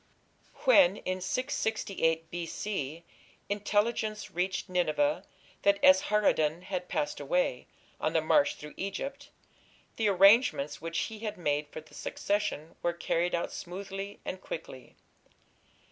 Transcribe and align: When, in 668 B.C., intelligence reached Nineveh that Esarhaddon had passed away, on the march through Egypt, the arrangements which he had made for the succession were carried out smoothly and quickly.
When, 0.63 0.97
in 0.97 1.21
668 1.21 2.31
B.C., 2.31 3.03
intelligence 3.49 4.31
reached 4.31 4.67
Nineveh 4.67 5.25
that 5.61 5.77
Esarhaddon 5.83 6.63
had 6.63 6.87
passed 6.87 7.19
away, 7.19 7.67
on 7.99 8.13
the 8.13 8.21
march 8.21 8.55
through 8.55 8.73
Egypt, 8.77 9.29
the 9.97 10.07
arrangements 10.07 10.81
which 10.81 10.97
he 11.01 11.19
had 11.19 11.37
made 11.37 11.67
for 11.67 11.81
the 11.81 11.93
succession 11.93 12.75
were 12.81 12.93
carried 12.93 13.35
out 13.35 13.51
smoothly 13.51 14.19
and 14.25 14.41
quickly. 14.41 14.95